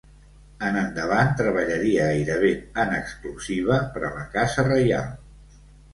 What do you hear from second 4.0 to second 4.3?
a la